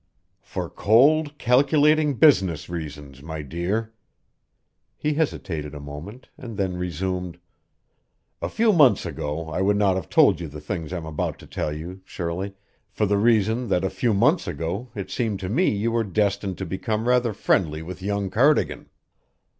"For 0.41 0.67
cold, 0.67 1.37
calculating 1.37 2.15
business 2.15 2.69
reasons, 2.69 3.21
my 3.21 3.43
dear." 3.43 3.93
He 4.97 5.13
hesitated 5.13 5.75
a 5.75 5.79
moment 5.79 6.27
and 6.39 6.57
then 6.57 6.75
resumed: 6.75 7.37
"A 8.41 8.49
few 8.49 8.73
months 8.73 9.05
ago 9.05 9.47
I 9.49 9.61
would 9.61 9.77
not 9.77 9.97
have 9.97 10.09
told 10.09 10.41
you 10.41 10.47
the 10.47 10.59
things 10.59 10.91
I 10.91 10.97
am 10.97 11.05
about 11.05 11.37
to 11.37 11.45
tell 11.45 11.71
you, 11.71 12.01
Shirley, 12.03 12.55
for 12.89 13.05
the 13.05 13.19
reason 13.19 13.67
that 13.67 13.83
a 13.83 13.91
few 13.91 14.15
months 14.15 14.47
ago 14.47 14.89
it 14.95 15.11
seemed 15.11 15.39
to 15.41 15.49
me 15.49 15.69
you 15.69 15.91
were 15.91 16.03
destined 16.03 16.57
to 16.57 16.65
become 16.65 17.07
rather 17.07 17.31
friendly 17.31 17.83
with 17.83 18.01
young 18.01 18.31
Cardigan. 18.31 18.89